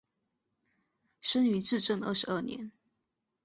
[1.21, 2.71] 生于至正二十二年。